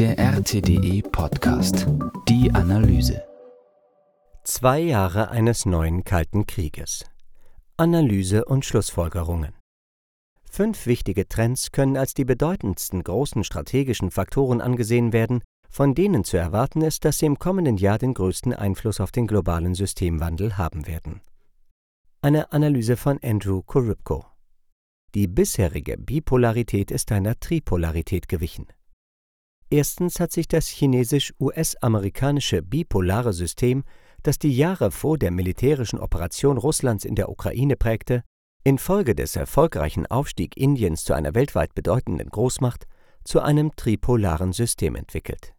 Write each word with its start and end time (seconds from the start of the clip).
Der 0.00 0.18
RTDE 0.18 1.02
Podcast. 1.02 1.86
Die 2.26 2.50
Analyse. 2.54 3.22
Zwei 4.44 4.80
Jahre 4.80 5.28
eines 5.28 5.66
neuen 5.66 6.04
Kalten 6.04 6.46
Krieges. 6.46 7.04
Analyse 7.76 8.46
und 8.46 8.64
Schlussfolgerungen. 8.64 9.52
Fünf 10.50 10.86
wichtige 10.86 11.28
Trends 11.28 11.70
können 11.70 11.98
als 11.98 12.14
die 12.14 12.24
bedeutendsten 12.24 13.04
großen 13.04 13.44
strategischen 13.44 14.10
Faktoren 14.10 14.62
angesehen 14.62 15.12
werden, 15.12 15.42
von 15.68 15.94
denen 15.94 16.24
zu 16.24 16.38
erwarten 16.38 16.80
ist, 16.80 17.04
dass 17.04 17.18
sie 17.18 17.26
im 17.26 17.38
kommenden 17.38 17.76
Jahr 17.76 17.98
den 17.98 18.14
größten 18.14 18.54
Einfluss 18.54 19.00
auf 19.00 19.12
den 19.12 19.26
globalen 19.26 19.74
Systemwandel 19.74 20.56
haben 20.56 20.86
werden. 20.86 21.20
Eine 22.22 22.52
Analyse 22.52 22.96
von 22.96 23.18
Andrew 23.22 23.60
Kurybko. 23.60 24.24
Die 25.14 25.26
bisherige 25.26 25.98
Bipolarität 25.98 26.90
ist 26.90 27.12
einer 27.12 27.38
Tripolarität 27.38 28.28
gewichen. 28.28 28.66
Erstens 29.72 30.18
hat 30.18 30.32
sich 30.32 30.48
das 30.48 30.66
chinesisch-US-amerikanische 30.66 32.60
bipolare 32.60 33.32
System, 33.32 33.84
das 34.24 34.38
die 34.38 34.54
Jahre 34.54 34.90
vor 34.90 35.16
der 35.16 35.30
militärischen 35.30 36.00
Operation 36.00 36.58
Russlands 36.58 37.04
in 37.04 37.14
der 37.14 37.28
Ukraine 37.28 37.76
prägte, 37.76 38.24
infolge 38.64 39.14
des 39.14 39.36
erfolgreichen 39.36 40.06
Aufstieg 40.06 40.56
Indiens 40.56 41.04
zu 41.04 41.14
einer 41.14 41.34
weltweit 41.36 41.74
bedeutenden 41.74 42.30
Großmacht 42.30 42.86
zu 43.22 43.40
einem 43.40 43.70
tripolaren 43.76 44.52
System 44.52 44.96
entwickelt. 44.96 45.54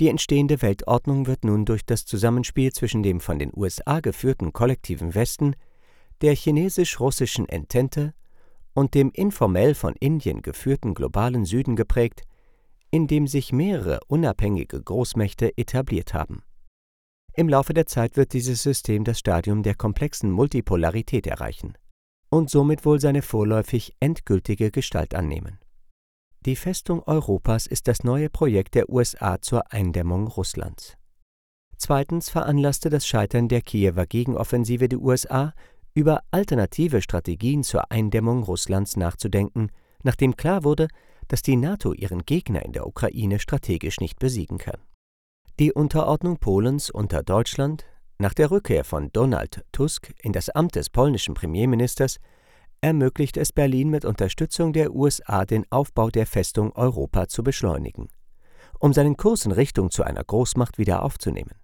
Die 0.00 0.08
entstehende 0.08 0.62
Weltordnung 0.62 1.26
wird 1.26 1.44
nun 1.44 1.66
durch 1.66 1.84
das 1.84 2.06
Zusammenspiel 2.06 2.72
zwischen 2.72 3.02
dem 3.02 3.20
von 3.20 3.38
den 3.38 3.52
USA 3.54 4.00
geführten 4.00 4.54
kollektiven 4.54 5.14
Westen, 5.14 5.56
der 6.22 6.34
chinesisch-russischen 6.34 7.48
Entente 7.48 8.14
und 8.72 8.94
dem 8.94 9.10
informell 9.12 9.74
von 9.74 9.94
Indien 10.00 10.40
geführten 10.40 10.94
globalen 10.94 11.44
Süden 11.44 11.76
geprägt, 11.76 12.22
in 12.90 13.06
dem 13.06 13.26
sich 13.26 13.52
mehrere 13.52 14.00
unabhängige 14.08 14.82
Großmächte 14.82 15.56
etabliert 15.56 16.14
haben. 16.14 16.42
Im 17.34 17.48
Laufe 17.48 17.74
der 17.74 17.86
Zeit 17.86 18.16
wird 18.16 18.32
dieses 18.32 18.62
System 18.62 19.04
das 19.04 19.18
Stadium 19.18 19.62
der 19.62 19.74
komplexen 19.74 20.30
Multipolarität 20.30 21.26
erreichen 21.26 21.76
und 22.30 22.50
somit 22.50 22.84
wohl 22.84 23.00
seine 23.00 23.22
vorläufig 23.22 23.94
endgültige 24.00 24.70
Gestalt 24.70 25.14
annehmen. 25.14 25.58
Die 26.44 26.56
Festung 26.56 27.02
Europas 27.02 27.66
ist 27.66 27.88
das 27.88 28.04
neue 28.04 28.30
Projekt 28.30 28.74
der 28.74 28.88
USA 28.88 29.40
zur 29.40 29.72
Eindämmung 29.72 30.28
Russlands. 30.28 30.96
Zweitens 31.76 32.30
veranlasste 32.30 32.88
das 32.88 33.06
Scheitern 33.06 33.48
der 33.48 33.60
Kiewer 33.60 34.06
Gegenoffensive 34.06 34.88
die 34.88 34.96
USA, 34.96 35.52
über 35.92 36.22
alternative 36.30 37.02
Strategien 37.02 37.62
zur 37.62 37.90
Eindämmung 37.90 38.42
Russlands 38.44 38.96
nachzudenken, 38.96 39.70
nachdem 40.02 40.36
klar 40.36 40.62
wurde, 40.62 40.88
dass 41.28 41.42
die 41.42 41.56
NATO 41.56 41.92
ihren 41.92 42.24
Gegner 42.24 42.64
in 42.64 42.72
der 42.72 42.86
Ukraine 42.86 43.38
strategisch 43.38 44.00
nicht 44.00 44.18
besiegen 44.18 44.58
kann. 44.58 44.80
Die 45.58 45.72
Unterordnung 45.72 46.38
Polens 46.38 46.90
unter 46.90 47.22
Deutschland 47.22 47.84
nach 48.18 48.34
der 48.34 48.50
Rückkehr 48.50 48.84
von 48.84 49.10
Donald 49.12 49.64
Tusk 49.72 50.12
in 50.22 50.32
das 50.32 50.48
Amt 50.50 50.74
des 50.74 50.90
polnischen 50.90 51.34
Premierministers 51.34 52.18
ermöglicht 52.80 53.36
es 53.36 53.52
Berlin 53.52 53.90
mit 53.90 54.04
Unterstützung 54.04 54.72
der 54.72 54.94
USA 54.94 55.44
den 55.44 55.64
Aufbau 55.70 56.10
der 56.10 56.26
Festung 56.26 56.72
Europa 56.72 57.28
zu 57.28 57.42
beschleunigen, 57.42 58.08
um 58.78 58.92
seinen 58.92 59.16
Kurs 59.16 59.44
in 59.44 59.52
Richtung 59.52 59.90
zu 59.90 60.02
einer 60.02 60.24
Großmacht 60.24 60.78
wieder 60.78 61.02
aufzunehmen. 61.02 61.54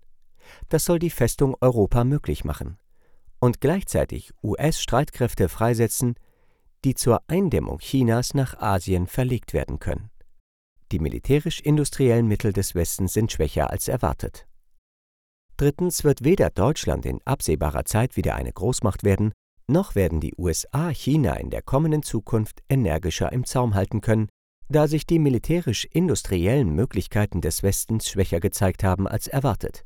Das 0.68 0.84
soll 0.84 0.98
die 0.98 1.10
Festung 1.10 1.56
Europa 1.60 2.05
möglich 2.05 2.44
machen 2.44 2.78
und 3.38 3.60
gleichzeitig 3.60 4.33
US-Streitkräfte 4.42 5.48
freisetzen, 5.48 6.14
die 6.84 6.94
zur 6.94 7.22
Eindämmung 7.28 7.78
Chinas 7.78 8.34
nach 8.34 8.58
Asien 8.58 9.06
verlegt 9.06 9.52
werden 9.52 9.78
können. 9.78 10.11
Die 10.91 10.98
militärisch-industriellen 10.98 12.27
Mittel 12.27 12.52
des 12.52 12.74
Westens 12.74 13.12
sind 13.12 13.33
schwächer 13.33 13.70
als 13.70 13.89
erwartet. 13.89 14.47
Drittens 15.56 16.02
wird 16.02 16.24
weder 16.24 16.50
Deutschland 16.50 17.06
in 17.06 17.20
absehbarer 17.24 17.84
Zeit 17.84 18.16
wieder 18.16 18.34
eine 18.34 18.52
Großmacht 18.52 19.05
werden, 19.05 19.33
noch 19.68 19.95
werden 19.95 20.20
die 20.20 20.34
USA 20.36 20.90
China 20.90 21.34
in 21.34 21.51
der 21.51 21.62
kommenden 21.62 22.02
Zukunft 22.02 22.62
energischer 22.68 23.33
im 23.33 23.45
Zaum 23.45 23.74
halten 23.74 24.01
können, 24.01 24.29
da 24.68 24.89
sich 24.89 25.06
die 25.06 25.18
militärisch-industriellen 25.18 26.74
Möglichkeiten 26.74 27.40
des 27.40 27.62
Westens 27.62 28.08
schwächer 28.08 28.40
gezeigt 28.40 28.83
haben 28.83 29.06
als 29.06 29.29
erwartet, 29.29 29.85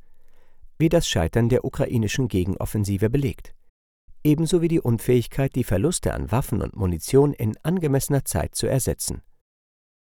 wie 0.79 0.89
das 0.89 1.09
Scheitern 1.09 1.49
der 1.49 1.65
ukrainischen 1.65 2.29
Gegenoffensive 2.29 3.11
belegt 3.11 3.55
ebenso 4.27 4.61
wie 4.61 4.69
die 4.69 4.81
Unfähigkeit, 4.81 5.55
die 5.55 5.65
Verluste 5.65 6.13
an 6.13 6.33
Waffen 6.33 6.61
und 6.61 6.75
Munition 6.75 7.33
in 7.33 7.57
angemessener 7.63 8.25
Zeit 8.25 8.57
zu 8.57 8.67
ersetzen. 8.67 9.23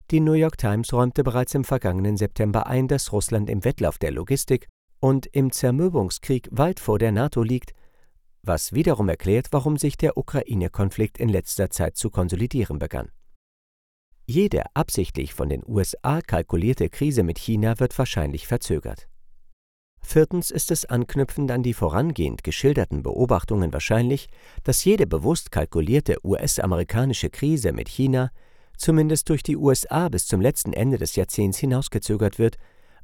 Die 0.09 0.19
New 0.19 0.33
York 0.33 0.57
Times 0.57 0.91
räumte 0.91 1.23
bereits 1.23 1.53
im 1.53 1.63
vergangenen 1.63 2.17
September 2.17 2.65
ein, 2.65 2.87
dass 2.87 3.11
Russland 3.11 3.49
im 3.49 3.63
Wettlauf 3.63 3.99
der 3.99 4.11
Logistik 4.11 4.67
und 4.99 5.27
im 5.27 5.51
Zermürbungskrieg 5.51 6.49
weit 6.51 6.79
vor 6.79 6.97
der 6.97 7.11
NATO 7.11 7.43
liegt, 7.43 7.73
was 8.41 8.73
wiederum 8.73 9.07
erklärt, 9.09 9.47
warum 9.51 9.77
sich 9.77 9.97
der 9.97 10.17
Ukraine-Konflikt 10.17 11.19
in 11.19 11.29
letzter 11.29 11.69
Zeit 11.69 11.97
zu 11.97 12.09
konsolidieren 12.09 12.79
begann. 12.79 13.11
Jede 14.25 14.63
absichtlich 14.73 15.33
von 15.33 15.49
den 15.49 15.63
USA 15.67 16.21
kalkulierte 16.21 16.89
Krise 16.89 17.23
mit 17.23 17.37
China 17.37 17.79
wird 17.79 17.97
wahrscheinlich 17.97 18.47
verzögert. 18.47 19.07
Viertens 20.09 20.51
ist 20.51 20.71
es 20.71 20.85
anknüpfend 20.85 21.51
an 21.51 21.63
die 21.63 21.73
vorangehend 21.73 22.41
geschilderten 22.41 23.03
Beobachtungen 23.03 23.73
wahrscheinlich, 23.73 24.29
dass 24.63 24.85
jede 24.85 25.05
bewusst 25.05 25.51
kalkulierte 25.51 26.25
US-amerikanische 26.25 27.29
Krise 27.29 27.73
mit 27.73 27.89
China 27.89 28.31
zumindest 28.77 29.27
durch 29.27 29.43
die 29.43 29.57
USA 29.57 30.07
bis 30.07 30.25
zum 30.25 30.39
letzten 30.39 30.71
Ende 30.71 30.97
des 30.97 31.17
Jahrzehnts 31.17 31.57
hinausgezögert 31.57 32.39
wird, 32.39 32.55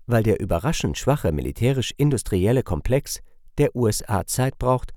weil 0.08 0.24
der 0.24 0.40
überraschend 0.40 0.98
schwache 0.98 1.34
militärisch-industrielle 1.34 2.64
Komplex 2.64 3.20
der 3.58 3.76
USA 3.76 4.26
Zeit 4.26 4.58
braucht, 4.58 4.94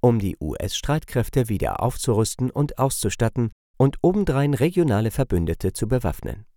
um 0.00 0.18
die 0.18 0.36
US-Streitkräfte 0.40 1.48
wieder 1.48 1.80
aufzurüsten 1.84 2.50
und 2.50 2.78
auszustatten 2.78 3.52
und 3.76 3.98
obendrein 4.02 4.54
regionale 4.54 5.12
Verbündete 5.12 5.72
zu 5.72 5.86
bewaffnen 5.86 6.47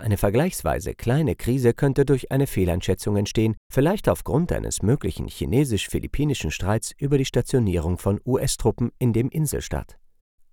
eine 0.00 0.16
vergleichsweise 0.16 0.94
kleine 0.94 1.36
Krise 1.36 1.74
könnte 1.74 2.04
durch 2.04 2.30
eine 2.30 2.46
Fehleinschätzung 2.46 3.16
entstehen, 3.16 3.56
vielleicht 3.72 4.08
aufgrund 4.08 4.52
eines 4.52 4.82
möglichen 4.82 5.28
chinesisch-philippinischen 5.28 6.50
Streits 6.50 6.92
über 6.98 7.18
die 7.18 7.24
Stationierung 7.24 7.98
von 7.98 8.20
US-Truppen 8.26 8.90
in 8.98 9.12
dem 9.12 9.28
Inselstaat. 9.28 9.98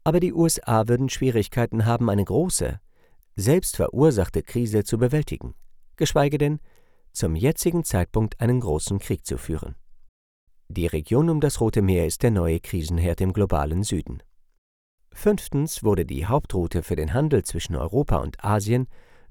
Aber 0.04 0.20
die 0.20 0.34
USA 0.34 0.88
würden 0.88 1.10
Schwierigkeiten 1.10 1.86
haben, 1.86 2.10
eine 2.10 2.24
große, 2.24 2.80
selbst 3.36 3.76
verursachte 3.76 4.44
Krise 4.44 4.84
zu 4.84 4.98
bewältigen, 4.98 5.54
geschweige 5.96 6.38
denn 6.38 6.60
zum 7.12 7.36
jetzigen 7.36 7.84
Zeitpunkt 7.84 8.40
einen 8.40 8.60
großen 8.60 9.00
Krieg 9.00 9.26
zu 9.26 9.38
führen. 9.38 9.76
Die 10.70 10.88
Region 10.88 11.30
um 11.30 11.42
das 11.42 11.62
Rote 11.62 11.82
Meer 11.82 12.06
ist 12.06 12.24
der 12.24 12.32
neue 12.32 12.60
Krisenherd 12.60 13.22
im 13.22 13.34
globalen 13.34 13.84
Süden. 13.84 14.22
Fünftens 15.14 15.84
wurde 15.84 16.06
die 16.06 16.26
Hauptroute 16.26 16.84
für 16.84 16.96
den 16.96 17.14
Handel 17.14 17.44
zwischen 17.44 17.76
Europa 17.76 18.18
und 18.18 18.44
Asien 18.44 18.88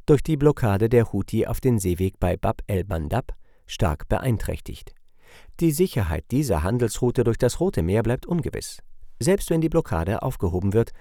durch 0.07 0.23
die 0.23 0.37
Blockade 0.37 0.89
der 0.89 1.13
Houthi 1.13 1.47
auf 1.47 1.61
den 1.61 1.79
Seeweg 1.79 2.19
bei 2.19 2.37
Bab 2.37 2.63
el-Bandab 2.69 3.35
stark 3.67 4.09
beeinträchtigt. 4.09 4.95
Die 5.61 5.73
Sicherheit 5.73 6.25
dieser 6.31 6.63
Handelsroute 6.63 7.25
durch 7.25 7.39
das 7.39 7.61
Rote 7.61 7.83
Meer 7.83 8.03
bleibt 8.03 8.27
ungewiss, 8.27 8.79
selbst 9.21 9.51
wenn 9.51 9.61
die 9.61 9.69
Blockade 9.69 10.23
aufgehoben 10.23 10.73
wird, 10.73 10.93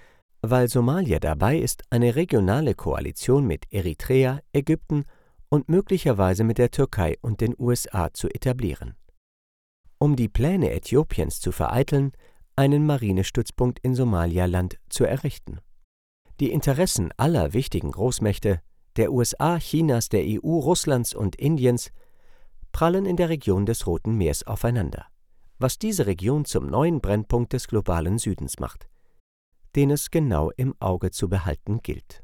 weil 0.42 0.68
Somalia 0.68 1.18
dabei 1.20 1.58
ist, 1.58 1.84
eine 1.90 2.16
regionale 2.16 2.74
Koalition 2.74 3.46
mit 3.46 3.72
Eritrea, 3.72 4.40
Ägypten 4.52 5.04
und 5.48 5.68
möglicherweise 5.68 6.44
mit 6.44 6.58
der 6.58 6.70
Türkei 6.70 7.16
und 7.22 7.40
den 7.40 7.54
USA 7.58 8.12
zu 8.12 8.28
etablieren. 8.28 8.94
Um 9.98 10.16
die 10.16 10.28
Pläne 10.28 10.72
Äthiopiens 10.72 11.40
zu 11.40 11.52
vereiteln, 11.52 12.12
einen 12.56 12.84
Marinestützpunkt 12.86 13.78
in 13.78 13.94
Somalialand 13.94 14.78
zu 14.88 15.04
errichten. 15.04 15.60
Die 16.40 16.50
Interessen 16.50 17.10
aller 17.16 17.54
wichtigen 17.54 17.92
Großmächte 17.92 18.60
der 18.96 19.12
USA, 19.12 19.58
Chinas, 19.58 20.08
der 20.08 20.24
EU, 20.24 20.58
Russlands 20.58 21.14
und 21.14 21.36
Indiens 21.36 21.90
prallen 22.72 23.06
in 23.06 23.16
der 23.16 23.28
Region 23.28 23.66
des 23.66 23.86
Roten 23.86 24.16
Meers 24.16 24.46
aufeinander, 24.46 25.06
was 25.58 25.78
diese 25.78 26.06
Region 26.06 26.44
zum 26.44 26.66
neuen 26.66 27.00
Brennpunkt 27.00 27.52
des 27.52 27.68
globalen 27.68 28.18
Südens 28.18 28.58
macht, 28.58 28.88
den 29.74 29.90
es 29.90 30.10
genau 30.10 30.50
im 30.56 30.74
Auge 30.80 31.10
zu 31.10 31.28
behalten 31.28 31.80
gilt. 31.82 32.22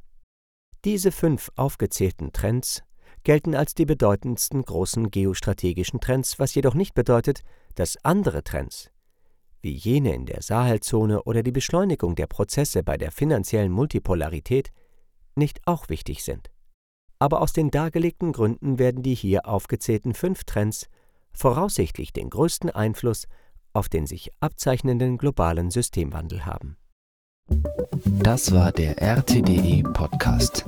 Diese 0.84 1.12
fünf 1.12 1.50
aufgezählten 1.56 2.32
Trends 2.32 2.82
gelten 3.24 3.54
als 3.54 3.74
die 3.74 3.86
bedeutendsten 3.86 4.62
großen 4.62 5.10
geostrategischen 5.10 6.00
Trends, 6.00 6.38
was 6.38 6.54
jedoch 6.54 6.74
nicht 6.74 6.94
bedeutet, 6.94 7.42
dass 7.76 8.02
andere 8.04 8.42
Trends, 8.42 8.90
wie 9.60 9.74
jene 9.74 10.14
in 10.14 10.26
der 10.26 10.42
Sahelzone 10.42 11.22
oder 11.22 11.42
die 11.42 11.52
Beschleunigung 11.52 12.16
der 12.16 12.26
Prozesse 12.26 12.82
bei 12.82 12.96
der 12.96 13.12
finanziellen 13.12 13.70
Multipolarität, 13.70 14.72
nicht 15.36 15.60
auch 15.66 15.88
wichtig 15.88 16.24
sind 16.24 16.51
aber 17.22 17.40
aus 17.40 17.52
den 17.52 17.70
dargelegten 17.70 18.32
Gründen 18.32 18.80
werden 18.80 19.04
die 19.04 19.14
hier 19.14 19.46
aufgezählten 19.46 20.12
fünf 20.12 20.42
Trends 20.42 20.88
voraussichtlich 21.32 22.12
den 22.12 22.30
größten 22.30 22.68
Einfluss 22.68 23.28
auf 23.72 23.88
den 23.88 24.08
sich 24.08 24.32
abzeichnenden 24.40 25.18
globalen 25.18 25.70
Systemwandel 25.70 26.44
haben. 26.46 26.76
Das 28.04 28.50
war 28.50 28.72
der 28.72 29.00
RTDE 29.00 29.84
Podcast. 29.92 30.64